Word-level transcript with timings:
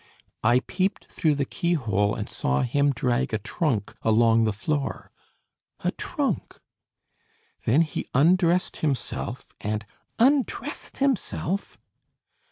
"I 0.43 0.61
peeped 0.61 1.05
through 1.11 1.35
the 1.35 1.45
keyhole, 1.45 2.15
and 2.15 2.27
saw 2.27 2.63
him 2.63 2.91
drag 2.91 3.35
a 3.35 3.37
trunk 3.37 3.93
along 4.01 4.45
the 4.45 4.51
floor." 4.51 5.11
"A 5.83 5.91
trunk?" 5.91 6.59
"Then 7.65 7.81
he 7.81 8.07
undressed 8.15 8.77
himself, 8.77 9.53
and" 9.59 9.85
"Undressed 10.31 10.97
himself!" 10.97 11.77